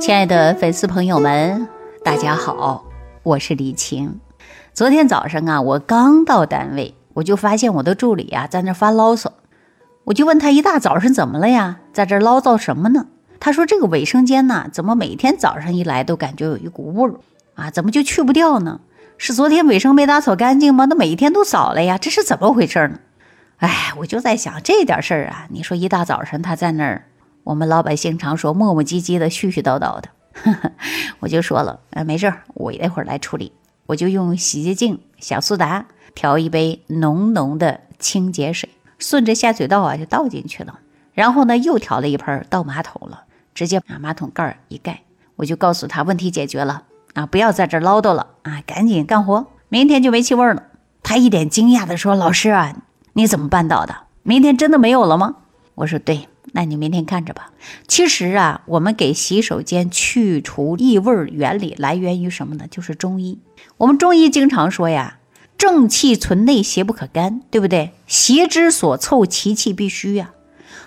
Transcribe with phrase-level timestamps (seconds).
[0.00, 1.68] 亲爱的粉丝朋友们，
[2.04, 2.84] 大家好，
[3.22, 4.20] 我是李晴。
[4.72, 9.32] 昨天早上啊，我刚到单位，我就发现我的助理啊在那发牢骚，
[10.04, 13.06] 我就问他一大早上怎么了呀，在这唠叨什么呢？
[13.38, 17.14] 他说这个卫生间呢，怎么每天早上一来都感觉有一股味儿
[17.54, 18.80] 啊，怎么就去不掉呢？
[19.18, 20.86] 是昨天卫生没打扫干净吗？
[20.86, 22.98] 那每天都扫了呀，这是怎么回事呢？
[23.58, 27.04] 哎，我就在想这点事儿啊，你说一大早上他在那儿。
[27.44, 30.04] 我们老百姓常说磨磨唧唧的、絮絮叨叨的，
[31.20, 33.52] 我就说了，哎，没事儿，我一会儿来处理。
[33.86, 40.78] 我就用洗洁精、小苏打调一杯浓浓的清洁水，顺着下水道啊就倒进去了。
[41.14, 43.24] 然后呢，又调了一盆倒马桶了，
[43.54, 45.02] 直接把马桶盖儿一盖。
[45.36, 50.62] 我就告诉他，问题解决了啊，不要在这唠叨了啊，赶紧干活，明天就没气味了。
[51.02, 52.76] 他一脸惊讶的说：“老师啊，
[53.14, 53.94] 你怎么办到的？
[54.22, 55.34] 明天真的没有了吗？”
[55.74, 57.50] 我说：“对。”那你明天看着吧。
[57.88, 62.66] 其实啊，我们给洗手间去除异味原理来源于什么呢？
[62.70, 63.38] 就是中医。
[63.78, 65.18] 我们中医经常说呀
[65.58, 67.92] ，“正气存内，邪不可干”，对不对？
[68.06, 70.32] 邪之所凑，其气必虚呀。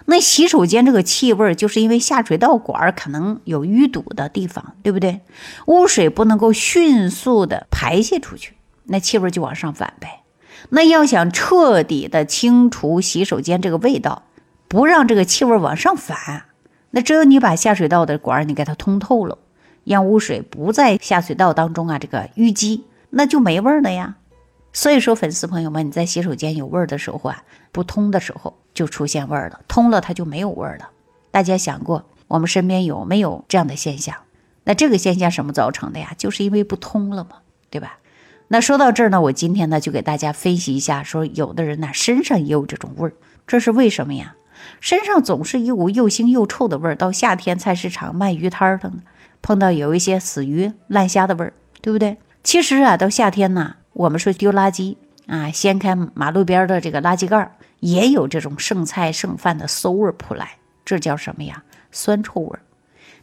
[0.08, 5.22] 那洗手间这个气味，就是因为下水道管可能有淤堵的地方，对不对？
[5.66, 10.22] 污水不能够迅速的排泄出去，那气味就往上反呗。
[10.70, 14.24] 那要想彻底的清除洗手间这个味道，
[14.76, 16.48] 不让这个气味往上反，
[16.90, 19.38] 那只有你把下水道的管你给它通透了，
[19.86, 24.18] 让污水不在下水道当中啊这个淤积，那就没味儿了呀。
[24.74, 30.90] 所以说，粉丝朋友们，你在洗手间有味儿的时候啊，不通的时候就出现味儿了，通了它就没有味儿了。
[31.32, 34.14] 大家想过我们身边有没有这样的现象？
[34.66, 36.14] 那这个现象什么造成的呀？
[36.18, 37.38] 就是因为不通了嘛，
[37.70, 38.00] 对吧？
[38.50, 43.14] 那说到这儿呢，我今天呢就给大家分析一下，说有的人呢身上也有这种味儿，
[43.48, 44.36] 这是为什么呀？
[44.80, 48.92] 身上总是一股又腥又臭的味儿，到夏天菜市场卖鱼摊儿的，
[49.42, 52.18] 碰到有一些死鱼烂虾的味儿，对不对？
[52.44, 61.64] 其实啊，到夏天呢，我们说丢垃圾啊，掀开马路边的这个垃圾盖儿，也有这种剩菜剩饭的馊味儿扑来，这叫什么呀？
[61.92, 62.60] 酸臭味儿。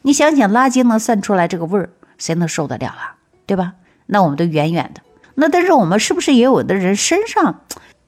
[0.02, 3.16] 你想想，垃圾能散出来这个味儿，谁能受得了啊？
[3.46, 3.74] 对吧？
[4.06, 5.00] 那我们都远远的。
[5.34, 7.60] 那但是我们是不是也有的人身上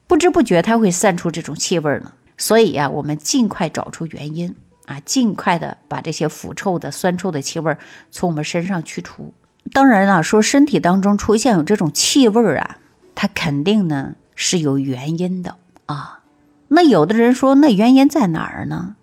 [0.05, 2.11] 不知不觉他会散出这种气味呢？
[2.37, 7.75] 所以呀，我们尽快找出原因啊，尽快的把这些腐臭的、酸臭的气味
[8.11, 9.33] 从我们身上去除。
[9.71, 12.77] 当然了，说身体当中出现有这种气味啊，
[13.15, 15.55] 它肯定呢是有原因的
[15.87, 16.19] 啊。
[16.67, 18.95] 那有的人说，那原因在哪儿呢？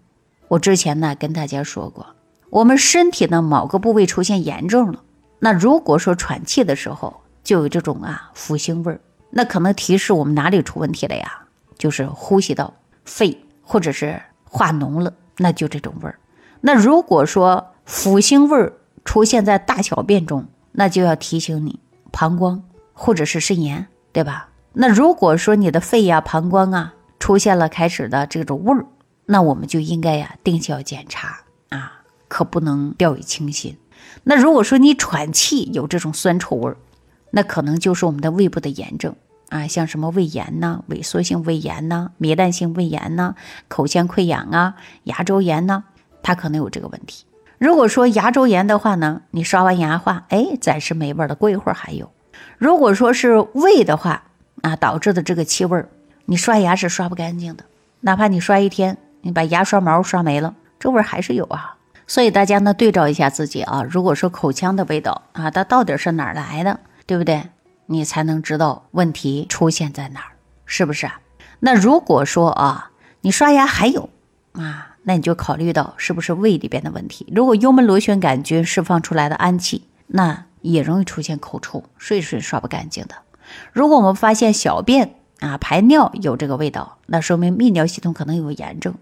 [0.49, 2.14] 我之前呢跟大家说过，
[2.50, 5.03] 我们身体的某个部位出现炎症了，
[5.38, 9.00] 那如果说喘气的时候就有这种啊腐腥味儿，
[9.31, 11.44] 那可能提示我们哪里出问题了呀？
[11.78, 12.75] 就是呼吸道。
[13.05, 16.19] 肺或者是化脓了，那就这种味儿。
[16.61, 18.73] 那如果说腐腥味儿
[19.05, 21.81] 出现在大小便中，那就要提醒你
[22.11, 22.62] 膀胱
[22.93, 24.49] 或者是肾炎，对吧？
[24.75, 28.87] 那如果说你的肺呀、膀胱啊出现了开始的这种味儿，
[29.27, 33.77] 那我们就应该呀定期要检查啊，可不能掉以轻心。
[34.25, 36.77] 那如果说你喘气有这种酸臭味儿，
[37.33, 39.15] 那可能就是我们的胃部的炎症。
[39.53, 43.35] 啊，像什么胃炎呐、萎缩性胃炎呐、糜烂性胃炎呐、
[43.69, 45.85] 口腔溃疡啊、牙周炎呐，
[46.23, 47.27] 它可能有这个问题。
[47.59, 52.11] 如果说牙周炎的话呢，你刷完牙话，哎，暂时没味儿了，过一会儿还有。
[52.57, 54.23] 如果说是胃的话
[54.62, 55.91] 啊，导致的这个气味儿，
[56.25, 57.65] 你刷牙是刷不干净的，
[58.01, 61.77] 哪怕你刷一天，你把牙刷毛刷没了，这味儿还是有啊。
[62.07, 67.43] 所以大家呢，对照一下自己啊，如果说口腔的味道啊，它到底是哪儿来的，对不对？
[67.87, 70.32] 你才能知道问题出现在哪儿，
[70.65, 71.20] 是不是啊？
[71.60, 74.09] 那如果说啊，你刷牙还有
[74.53, 77.31] 啊，那你就考虑到是不是胃里边的问题。
[77.34, 83.15] 如果幽门螺旋杆菌释放出来的氨气，那也容易出现口臭，睡睡刷不干净的。
[83.72, 88.94] 如果我们发现小便啊排尿有这个味道，那说明泌尿系统可能有炎症，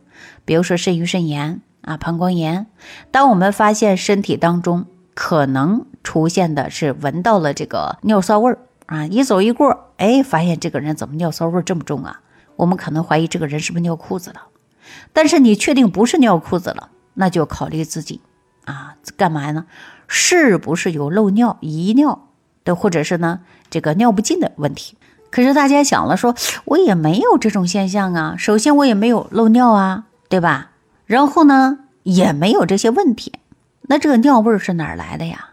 [0.45, 2.67] 比如说肾盂肾炎啊、膀胱炎。
[3.11, 8.59] 当我们发现身体当中可能出现的是闻到了这个尿骚味儿。
[8.91, 12.23] 啊，一走一过，哎，发现这个人怎么尿骚味这么重啊？
[12.57, 14.49] 我们可能怀疑这个人是不是尿裤子了。
[15.13, 18.21] 但是你确定不是尿裤子了，那就考虑自己
[18.65, 19.67] 啊，干嘛呢？
[20.09, 22.31] 是不是有漏尿、遗尿
[22.65, 24.97] 的，或者是呢这个尿不尽的问题？
[25.31, 26.35] 可是大家想了，说
[26.65, 28.35] 我也没有这种现象啊。
[28.37, 30.73] 首先我也没有漏尿啊，对吧？
[31.07, 33.35] 然后呢也没有这些问题，
[33.83, 35.51] 那这个尿味是哪儿来的呀？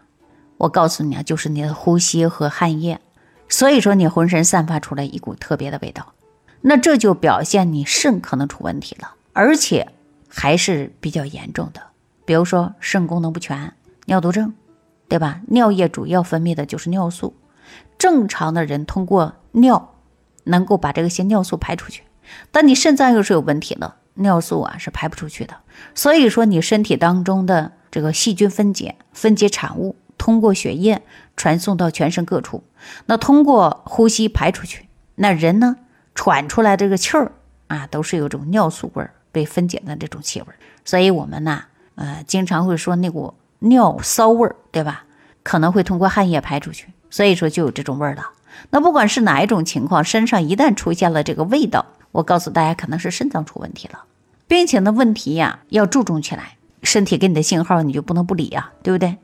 [0.56, 3.00] 我告诉你啊，就是你的呼吸和汗液。
[3.48, 6.12] 所以说你浑身散发出来一股特别的味道，
[6.60, 9.88] 那这就表现你肾可能出问题了，而且
[10.28, 11.80] 还是比较严重的。
[12.24, 13.72] 比如说肾功能不全，
[14.04, 14.52] 尿毒症，
[15.08, 15.40] 对吧？
[15.48, 17.34] 尿液主要分泌的就是尿素，
[17.96, 19.94] 正常的人通过尿
[20.44, 22.02] 能够把这个些尿素排出去，
[22.50, 25.56] 但你肾脏又是有问题了，尿素啊是排不出去的。
[25.94, 31.00] 所以说你身体当中的这个细菌分解、分解产物，通过血液
[31.36, 32.64] 传送到全身各处，
[33.06, 35.76] 那通过呼吸排出去，那人呢
[36.14, 37.32] 喘出来这个气儿
[37.68, 40.54] 啊，都是有种尿素味儿被分解的这种气味儿。
[40.84, 41.62] 所以我们呢，
[41.94, 45.04] 呃，经常会说那股尿骚味儿，对吧？
[45.42, 48.22] 可能会通过汗液排出去，所以说就有这种味儿了。
[48.70, 54.04] 那不管是哪一种情况，身上一旦出现了这个味道，我告诉大家，可能是肾脏出问题了。
[54.46, 56.56] 病情的问题呀，要注重起来。
[56.82, 59.16] 身体给你的信号，你就不能不理啊，对不对？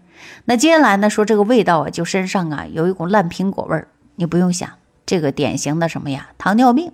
[0.44, 4.68] 那接下来呢，说这个味道啊，就身上啊有一股烂苹果味儿，你不用想，
[5.06, 6.28] 这个典型的什么呀？
[6.38, 6.92] 糖尿病，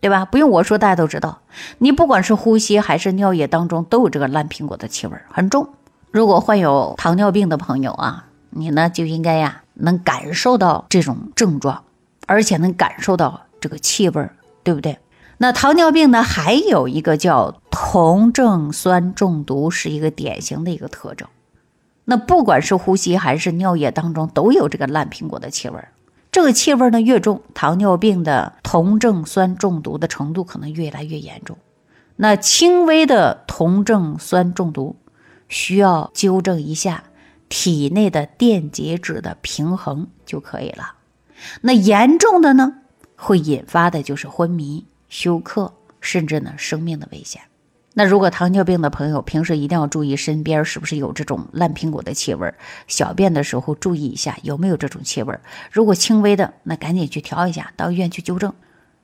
[0.00, 0.24] 对吧？
[0.24, 1.40] 不用我说，大家都知道。
[1.78, 5.68] 你不管是呼吸还是尿液当中，都有这个烂苹果的气味，很重。
[6.10, 11.84] 如果患有糖尿病的朋友啊，你呢就应该呀能感受到这种症状，
[12.26, 14.28] 而且能感受到这个气味，
[14.62, 14.98] 对不对？
[15.38, 21.26] 那糖尿病呢，还有一个叫酮症酸中毒，是一个典型的一个特征。
[22.04, 25.92] 那不管是呼吸还是尿液当中，都有这个烂苹果的气味儿。
[26.30, 31.56] 这个气味呢越重，糖尿病的酮症酸中毒的程度可能越来越严重。
[32.16, 34.96] 那轻微的酮症酸中毒，
[35.48, 37.04] 需要纠正一下
[37.48, 40.94] 体内的电解质的平衡就可以了。
[41.60, 42.74] 那严重的呢，
[43.16, 44.86] 会引发的就是昏迷。
[45.08, 47.42] 休克，甚至呢生命的危险。
[47.94, 52.54] 那如果糖尿病的朋友平时一定要注意身边是不是有这种烂苹果的气味，
[52.86, 55.38] 小便的时候注意一下有没有这种气味。
[55.70, 58.52] 如果轻微的，那赶紧去调一下，到医院去纠正。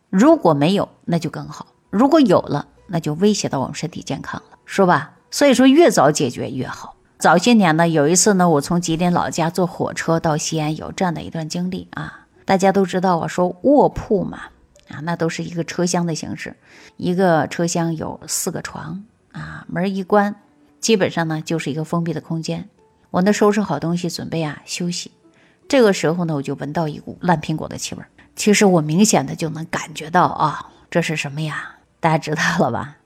[0.09, 5.13] 如果没有，那就更好；如果有了，那就威胁到我们身体健康了，是吧？
[5.31, 6.97] 所以说越早解决越好。
[7.19, 12.27] 早些年呢，有一次呢，我从吉林老家坐火车到西安，有这样的一段经历啊。
[12.47, 14.45] 大家都知道，我说卧铺嘛。
[14.89, 16.57] 啊，那都是一个车厢的形式，
[16.97, 20.35] 一个车厢有四个床啊，门一关，
[20.81, 22.69] 基本上呢就是一个封闭的空间。
[23.11, 25.13] 我呢收拾好东西，准备啊休息，
[25.69, 28.03] 这个时候呢，我就闻到一股烂苹果的气味。
[28.37, 31.77] 其实我明显的就能感觉到啊，这是什么呀？
[32.01, 32.97] 大家知道了吧？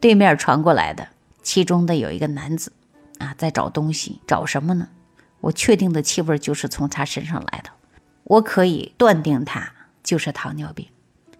[0.00, 1.08] 对面传过来的，
[1.42, 2.72] 其中的有一个男子
[3.18, 4.88] 啊，在找东西，找什么呢？
[5.40, 7.70] 我确定的气味就是从他身上来的，
[8.24, 9.72] 我可以断定他
[10.04, 10.86] 就是糖尿病。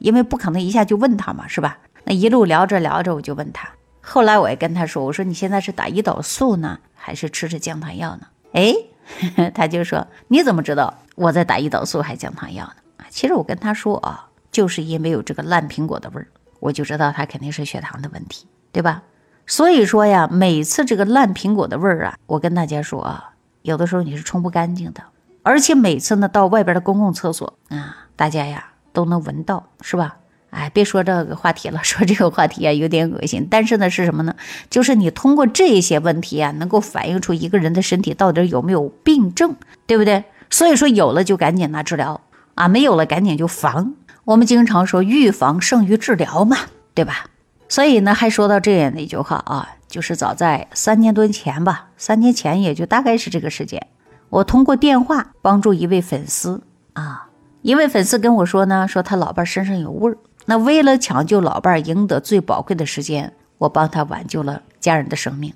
[0.02, 1.78] 因为不可能一下就问他嘛，是吧？
[2.04, 3.68] 那一路聊着聊着，我就问他。
[4.00, 8.74] 后来我也跟他说：“我说你现在是打胰岛素呢，还是吃着降糖药呢？”哎，
[9.54, 16.26] 他就说：“你怎么知道我在打胰岛素还降糖药呢？”啊，其实我跟他说啊，就是因为有这个烂苹果的味儿，
[16.58, 19.02] 我就知道他肯定是血糖的问题，对吧？
[19.46, 23.30] 所以说呀，每次这个烂苹果的味儿啊，我跟大家说啊，
[23.62, 25.02] 有的时候你是冲不干净的，
[25.44, 28.71] 而且每次呢到外边的公共厕所啊，大家呀。
[28.92, 30.16] 都能闻到，是吧？
[30.50, 33.48] 哎，别说这个话题了， 说这个话题啊有点恶心。
[33.50, 34.34] 但是呢，是什么呢？
[34.68, 39.56] 就是你通过这些问题啊，能够反映出一个人的身体到底有没有病症，
[39.86, 40.24] 对不对？
[40.50, 42.20] 所以说有了就赶紧拿治疗
[42.54, 43.94] 啊，没有了赶紧就防。
[44.24, 46.58] 我们经常说预防胜于治疗嘛，
[46.92, 47.24] 对吧？
[47.68, 53.86] 所以呢，还说到这样的一句话啊，就是早在三年多前吧，三年前也就大概是这个时间，
[54.28, 57.28] 我通过电话帮助一位粉丝啊。
[57.62, 60.18] 一位粉丝跟我说呢，说他老伴身上有味儿。
[60.46, 65.54] 那为了抢救老伴，赢得最宝贵的时间，我帮他挽救了家人的生命。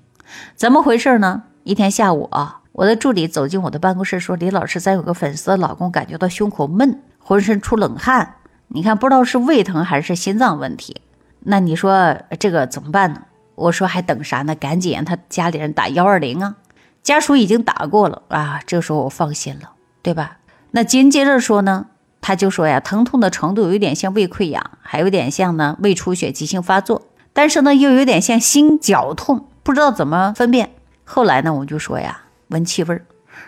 [0.55, 1.43] 怎么回事呢？
[1.65, 8.37] 一天下午啊，我的助理走进我的办公室说：“李老师，咱有个粉丝的老公感觉到胸口闷，浑身出冷汗，
[8.69, 11.01] 你看不知道是胃疼还是心脏问题。
[11.41, 13.23] 那你说这个怎么办呢？”
[13.57, 14.55] 我说：“还等啥呢？
[14.55, 16.55] 赶紧让他家里人打幺二零啊！
[17.03, 19.73] 家属已经打过了啊。”这时候我放心了，
[20.03, 20.39] 对吧？
[20.71, 21.87] 那紧接着说呢？
[22.21, 30.71] 他就说呀，疼痛的程度有点像胃溃疡，还有点像呢胃出血急性发作，但是呢又有点像心绞痛，不知道怎么分辨。
[31.05, 33.05] 后来呢，我就说呀，闻气味儿。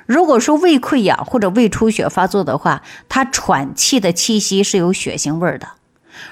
[0.07, 5.67] 如果说胃溃疡或者胃出血发作的话，他喘气的气息是有血腥味儿的。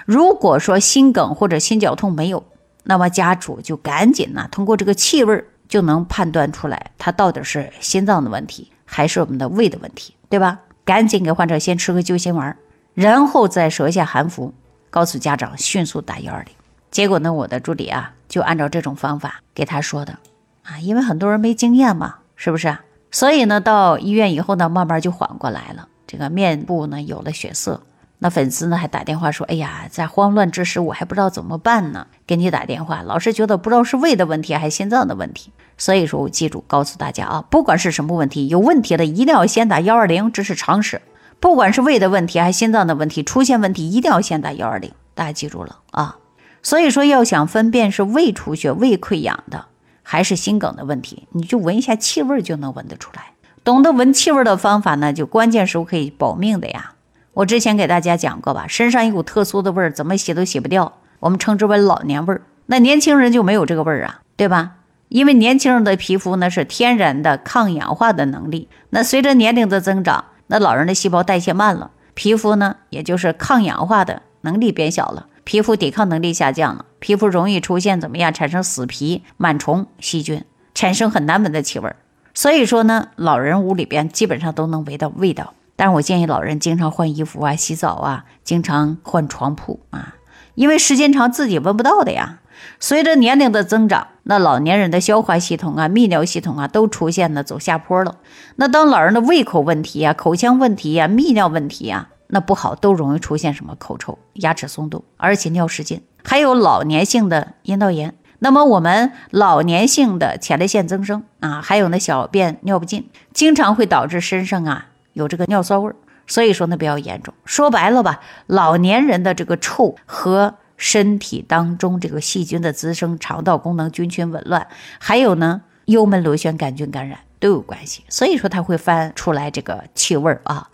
[0.04, 2.44] 如果说心梗或者心绞痛没有，
[2.84, 10.60] 那么家属就赶紧呢通过这个气味儿就能判断出来，他到底是心脏的问题还是我们的胃的问题，对吧？
[10.86, 12.56] 赶紧给患者先吃个救心丸，
[12.94, 14.54] 然后再舌下含服，
[14.88, 16.54] 告诉家长迅速打幺二零。
[16.92, 20.16] 结果呢，我的助理啊就按照这种方法给他说的
[20.62, 22.78] 啊，因为很多人没经验嘛，是不是？
[23.10, 27.82] 所以呢，到医院以后呢，慢慢就缓过来了，这个面部呢有了血色，
[28.18, 35.52] 那粉丝呢还打电话说：“哎呀，在慌乱之时，我还不知道怎么办呢。”给你打电话，老是觉得不知道是胃的问题还是心脏的问题。
[35.76, 41.02] 所以说我记住告诉大家啊，不管是什么问题，有问题的一定要先打幺二零，这是常识。
[41.38, 44.92] 不管是胃的问题还是心脏的问题，出现问题一定要先打幺二零。
[45.14, 46.16] 大家记住了啊。
[46.62, 49.66] 所以说，要想分辨是胃出血、胃溃疡的，
[50.02, 53.34] 还是心梗的问题，你就闻一下气味就能闻得出来。
[53.62, 56.94] 懂得闻气味的方法呢，就关键时候可以保命的呀。
[57.36, 62.40] 我之前给大家讲过吧，身上一股特殊的味儿，怎么洗都洗不掉，我们称之为老年味儿。
[62.64, 64.76] 那年轻人就没有这个味儿啊，对吧？
[65.08, 78.32] 因为年轻人的皮肤呢是天然的抗氧化的能力，那随着年龄的增长，那老人的细胞代谢慢了，皮肤呢也就是抗氧化的能力变小了，皮肤抵抗能力下降了，皮肤容易出现怎么样？
[78.32, 80.42] 产生死皮、螨虫、细菌，
[80.74, 81.96] 产生很难闻的气味儿。
[82.32, 85.52] 所以说呢，老人屋里边基本上都能闻到味道。
[85.76, 90.16] 但是我建议老人经常换衣服啊、洗澡啊，经常换床铺啊，
[90.54, 92.40] 因为时间长自己闻不到的呀。
[92.80, 98.16] 随着年龄的增长，那老年人的消化系统啊、泌尿系统啊都出现了走下坡了。
[98.56, 108.14] 那当老人的胃口问题呀、口腔问题呀、泌尿问题呀，那不好，都容易出现什么口臭、牙齿松动，而且尿失禁，还有老年性的阴道炎。
[108.38, 114.86] 那么我们老年性的前列腺增生啊，还有那小便尿不尽，经常会导致身上啊。
[115.16, 115.96] 有这个尿骚味儿，
[116.26, 117.32] 所以说呢比较严重。
[117.46, 124.66] 说白了吧，老年人的这个臭和身体当中这个细菌的滋生、肠道功能菌群紊乱，
[124.98, 128.02] 还有呢幽门螺旋杆菌感染都有关系。
[128.10, 130.68] 所以说它会翻出来这个气味儿啊。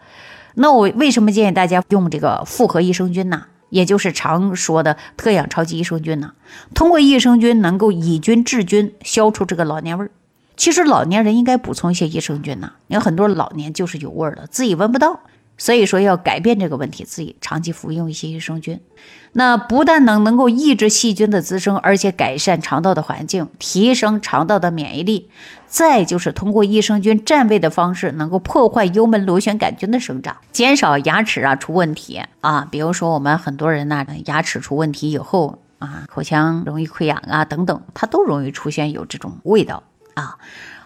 [0.54, 3.44] 那我为什么建议大家用这个复合益生菌呢？
[3.70, 6.32] 也就是常说的特氧超级益生菌呢？
[6.74, 10.10] 通过益生菌能够以菌治菌，消除这个老年味儿。
[10.62, 15.18] 其实老年人应该补充一些益生菌呢，有很多老年就是有味儿的，自己闻不到，
[15.58, 18.78] 所以说要改变这个问题，自己长期服用一些益生菌，
[19.32, 25.28] 那不但能能够抑制细菌的滋生，而且改善肠道的环境，提升肠道的免疫力，
[25.66, 39.82] 再就是通过益生菌占位的方式，能够破坏幽门螺旋杆菌的生长，减少牙齿啊出问题啊，比如说我们很多人呢牙齿出问题以后啊，口腔容易溃疡啊等等，它都容易出现有这种味道。
[40.14, 40.38] 啊，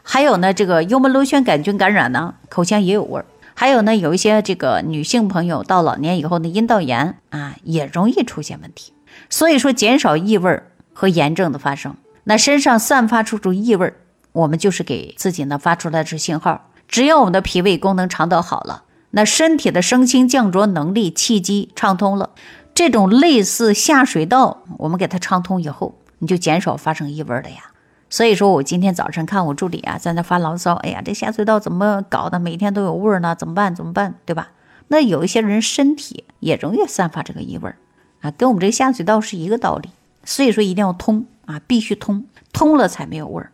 [0.03, 3.27] 还有呢，这个幽门螺旋杆菌感染呢，口腔也有味儿。
[3.55, 8.93] 还有呢，有一些这个女性朋友到老年以后呢，阴道炎啊，也容易出现问题。
[9.31, 11.97] 所以说，减少异味和炎症的发生。
[12.25, 13.95] 那身上散发出出异味，
[14.33, 16.71] 我们就是给自己呢发出来这信号。
[16.87, 22.31] 只要我们的脾胃功能、肠道好了，那身体的升清降浊能力、气机畅通了，
[22.75, 27.71] 这种类似下水道，我们给它畅通以后，你就减少发生异味了呀。
[28.09, 32.39] 所以说我今天早晨看我助理啊，在那发牢骚，哎呀，这下水道怎么搞的？
[32.39, 33.75] 每天都有味儿呢，怎么办？
[33.75, 34.15] 怎么办？
[34.25, 34.51] 对吧？
[34.89, 37.77] 那有一些人身体也容易散发这个异味儿
[38.21, 39.91] 啊，跟我们这个下水道是一个道理。
[40.25, 43.53] 所以说一定要通啊，必须通，通了才没有味儿。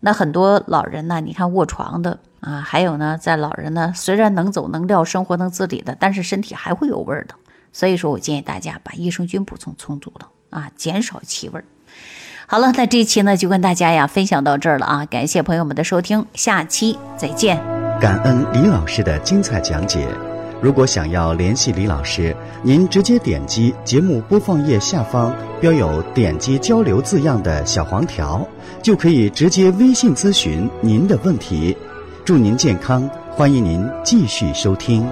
[0.00, 7.34] 那很多老人呢，你看卧床的啊，还有呢，在老人呢，虽然能走能撂，生活能自理的，但是身体还会有味儿的。
[7.72, 11.64] 所以说我建议大家把益生菌补充充足了啊，减少气味儿。
[12.46, 15.06] 好了，那这一期呢就跟大家呀分享到这儿了啊！
[15.06, 17.58] 感谢朋友们的收听，下期再见。
[18.00, 20.06] 感恩李老师的精彩讲解。
[20.60, 28.46] 如果想要联系李老师，您直接点击节目播放页下方标有“点击交流”字样的小黄条，
[28.82, 31.76] 就可以直接微信咨询您的问题。
[32.24, 35.04] 祝您健康，欢迎您继续收听。